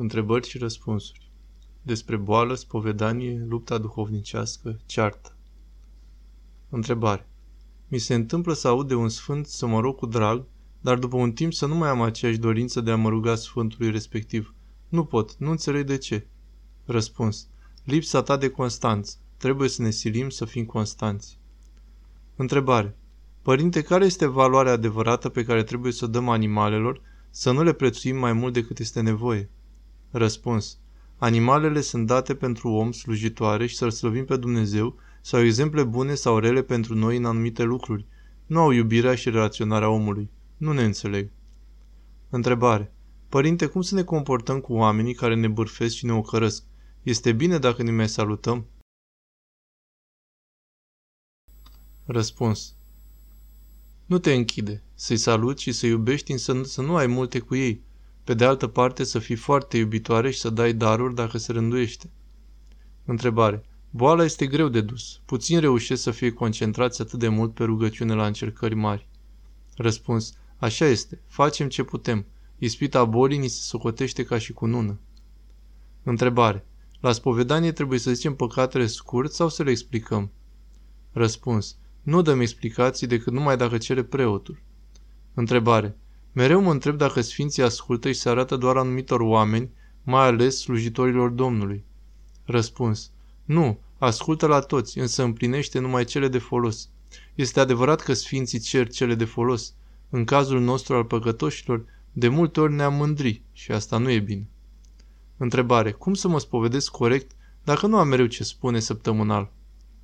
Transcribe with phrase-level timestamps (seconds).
[0.00, 1.30] Întrebări și răspunsuri.
[1.82, 5.36] Despre boală, spovedanie, lupta duhovnicească, ceartă.
[6.68, 7.28] Întrebare.
[7.88, 10.46] Mi se întâmplă să aud de un sfânt să mă rog cu drag,
[10.80, 13.90] dar după un timp să nu mai am aceeași dorință de a mă ruga sfântului
[13.90, 14.54] respectiv.
[14.88, 16.26] Nu pot, nu înțeleg de ce.
[16.84, 17.48] Răspuns.
[17.84, 19.16] Lipsa ta de constanță.
[19.36, 21.38] Trebuie să ne silim să fim constanți.
[22.36, 22.96] Întrebare.
[23.42, 27.72] Părinte, care este valoarea adevărată pe care trebuie să o dăm animalelor, să nu le
[27.72, 29.50] prețuim mai mult decât este nevoie?
[30.10, 30.78] Răspuns.
[31.16, 36.38] Animalele sunt date pentru om slujitoare și să-L slăvim pe Dumnezeu sau exemple bune sau
[36.38, 38.06] rele pentru noi în anumite lucruri.
[38.46, 40.30] Nu au iubirea și relaționarea omului.
[40.56, 41.30] Nu ne înțeleg.
[42.30, 42.92] Întrebare.
[43.28, 46.64] Părinte, cum să ne comportăm cu oamenii care ne bârfesc și ne ocărăsc?
[47.02, 48.66] Este bine dacă ne mai salutăm?
[52.04, 52.74] Răspuns.
[54.06, 54.82] Nu te închide.
[54.94, 57.82] Să-i saluți și să iubești, însă să nu ai multe cu ei.
[58.30, 62.10] Pe de altă parte, să fii foarte iubitoare și să dai daruri dacă se rânduiește.
[63.04, 63.64] Întrebare.
[63.90, 65.20] Boala este greu de dus.
[65.24, 69.08] Puțin reușesc să fie concentrați atât de mult pe rugăciune la încercări mari.
[69.76, 70.32] Răspuns.
[70.56, 71.20] Așa este.
[71.26, 72.26] Facem ce putem.
[72.58, 75.00] Ispita bolii ni se socotește ca și cu nună.
[76.02, 76.66] Întrebare.
[77.00, 80.30] La spovedanie trebuie să zicem păcatele scurt sau să le explicăm?
[81.12, 81.76] Răspuns.
[82.02, 84.62] Nu dăm explicații decât numai dacă cere preotul.
[85.34, 85.96] Întrebare.
[86.32, 89.70] Mereu mă întreb dacă sfinții ascultă și se arată doar anumitor oameni,
[90.02, 91.84] mai ales slujitorilor Domnului.
[92.44, 93.10] Răspuns.
[93.44, 96.88] Nu, ascultă la toți, însă împlinește numai cele de folos.
[97.34, 99.74] Este adevărat că sfinții cer cele de folos.
[100.10, 104.48] În cazul nostru al păcătoșilor, de multe ori ne-am mândri și asta nu e bine.
[105.36, 105.92] Întrebare.
[105.92, 107.30] Cum să mă spovedesc corect
[107.64, 109.52] dacă nu am mereu ce spune săptămânal?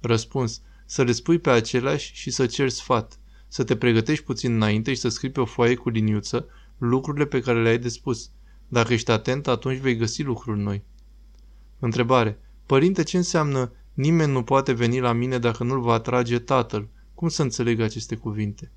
[0.00, 0.62] Răspuns.
[0.86, 3.19] Să le spui pe aceleași și să ceri sfat
[3.52, 6.46] să te pregătești puțin înainte și să scrii pe o foaie cu liniuță
[6.78, 8.30] lucrurile pe care le-ai de spus.
[8.68, 10.82] Dacă ești atent, atunci vei găsi lucruri noi.
[11.78, 12.38] Întrebare.
[12.66, 16.88] Părinte, ce înseamnă nimeni nu poate veni la mine dacă nu-l va atrage tatăl?
[17.14, 18.70] Cum să înțeleg aceste cuvinte?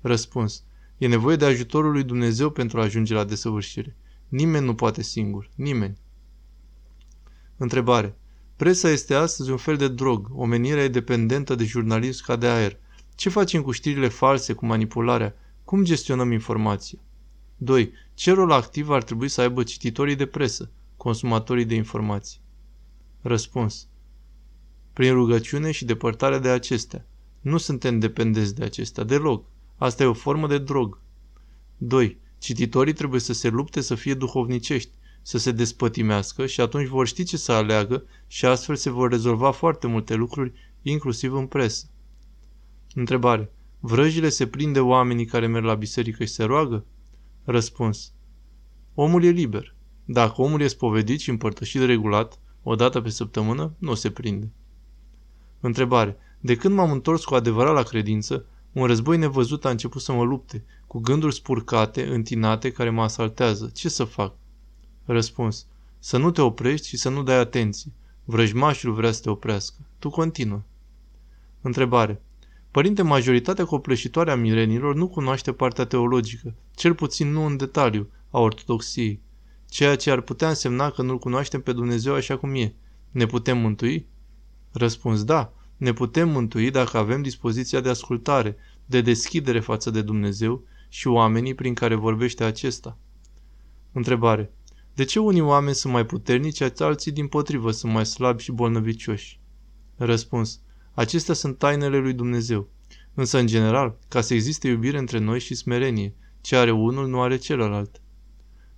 [0.00, 0.64] Răspuns.
[0.98, 3.96] E nevoie de ajutorul lui Dumnezeu pentru a ajunge la desăvârșire.
[4.28, 5.50] Nimeni nu poate singur.
[5.54, 5.96] Nimeni.
[7.56, 8.16] Întrebare.
[8.56, 10.28] Presa este astăzi un fel de drog.
[10.34, 12.78] Omenirea e dependentă de jurnalism ca de aer.
[13.20, 15.34] Ce facem cu știrile false, cu manipularea?
[15.64, 16.98] Cum gestionăm informația?
[17.56, 17.92] 2.
[18.14, 22.40] Ce rol activ ar trebui să aibă cititorii de presă, consumatorii de informații?
[23.20, 23.86] Răspuns.
[24.92, 27.06] Prin rugăciune și depărtarea de acestea.
[27.40, 29.44] Nu suntem dependenți de acestea, deloc.
[29.76, 31.00] Asta e o formă de drog.
[31.76, 32.18] 2.
[32.38, 34.90] Cititorii trebuie să se lupte să fie duhovnicești,
[35.22, 39.50] să se despătimească și atunci vor ști ce să aleagă și astfel se vor rezolva
[39.50, 40.52] foarte multe lucruri,
[40.82, 41.90] inclusiv în presă.
[42.94, 43.52] Întrebare.
[43.80, 46.84] Vrăjile se prind de oamenii care merg la biserică și se roagă?
[47.44, 48.12] Răspuns.
[48.94, 49.74] Omul e liber.
[50.04, 54.50] Dacă omul e spovedit și împărtășit regulat, o dată pe săptămână, nu se prinde.
[55.60, 56.16] Întrebare.
[56.40, 60.22] De când m-am întors cu adevărat la credință, un război nevăzut a început să mă
[60.22, 63.70] lupte, cu gânduri spurcate, întinate, care mă asaltează.
[63.74, 64.34] Ce să fac?
[65.04, 65.66] Răspuns.
[65.98, 67.92] Să nu te oprești și să nu dai atenție.
[68.24, 69.76] Vrăjmașul vrea să te oprească.
[69.98, 70.62] Tu continuă.
[71.60, 72.22] Întrebare.
[72.70, 78.38] Părinte, majoritatea copleșitoare a mirenilor nu cunoaște partea teologică, cel puțin nu în detaliu, a
[78.38, 79.20] ortodoxiei,
[79.68, 82.74] ceea ce ar putea însemna că nu-L cunoaștem pe Dumnezeu așa cum e.
[83.10, 84.06] Ne putem mântui?
[84.72, 88.56] Răspuns da, ne putem mântui dacă avem dispoziția de ascultare,
[88.86, 92.98] de deschidere față de Dumnezeu și oamenii prin care vorbește acesta.
[93.92, 94.52] Întrebare.
[94.94, 99.40] De ce unii oameni sunt mai puternici, alții din potrivă sunt mai slabi și bolnăvicioși?
[99.96, 100.60] Răspuns.
[101.00, 102.68] Acestea sunt tainele lui Dumnezeu.
[103.14, 107.20] Însă, în general, ca să existe iubire între noi și smerenie, ce are unul nu
[107.22, 108.00] are celălalt.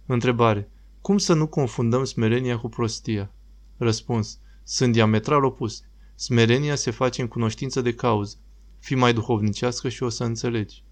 [0.06, 0.71] Întrebare.
[1.00, 3.32] Cum să nu confundăm smerenia cu prostia?
[3.77, 4.38] Răspuns.
[4.62, 5.91] Sunt diametral opuse.
[6.15, 8.37] Smerenia se face în cunoștință de cauză.
[8.78, 10.84] Fii mai duhovnicească și o să înțelegi.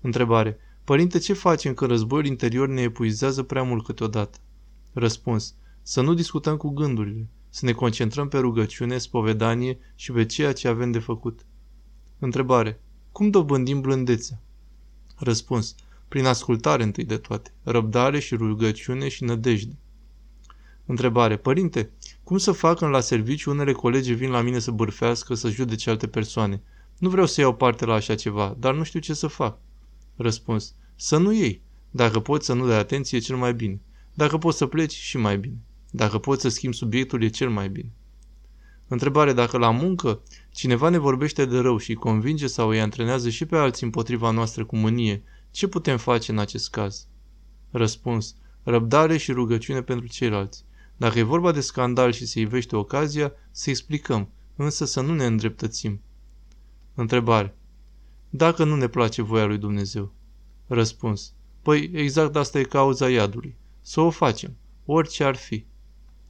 [0.00, 0.58] Întrebare.
[0.84, 4.38] Părinte, ce facem când războiul interior ne epuizează prea mult câteodată?
[4.92, 5.54] Răspuns.
[5.82, 10.68] Să nu discutăm cu gândurile să ne concentrăm pe rugăciune, spovedanie și pe ceea ce
[10.68, 11.46] avem de făcut.
[12.18, 12.80] Întrebare.
[13.12, 14.40] Cum dobândim blândețea?
[15.18, 15.74] Răspuns.
[16.08, 19.76] Prin ascultare întâi de toate, răbdare și rugăciune și nădejde.
[20.86, 21.36] Întrebare.
[21.36, 21.90] Părinte,
[22.24, 25.90] cum să fac când la serviciu unele colegi vin la mine să bârfească, să judece
[25.90, 26.62] alte persoane?
[26.98, 29.58] Nu vreau să iau parte la așa ceva, dar nu știu ce să fac.
[30.16, 30.74] Răspuns.
[30.96, 31.60] Să nu iei.
[31.90, 33.80] Dacă poți să nu dai atenție, e cel mai bine.
[34.14, 35.58] Dacă poți să pleci, și mai bine.
[35.96, 37.92] Dacă poți să schimbi subiectul, e cel mai bine.
[38.88, 40.20] Întrebare, dacă la muncă
[40.50, 44.30] cineva ne vorbește de rău și îi convinge sau îi antrenează și pe alții împotriva
[44.30, 47.06] noastră cu mânie, ce putem face în acest caz?
[47.70, 48.36] Răspuns.
[48.62, 50.64] Răbdare și rugăciune pentru ceilalți.
[50.96, 55.26] Dacă e vorba de scandal și se ivește ocazia, să explicăm, însă să nu ne
[55.26, 56.00] îndreptățim.
[56.94, 57.56] Întrebare.
[58.30, 60.12] Dacă nu ne place voia lui Dumnezeu?
[60.66, 61.32] Răspuns.
[61.62, 63.56] Păi exact asta e cauza iadului.
[63.80, 65.64] Să o facem, orice ar fi.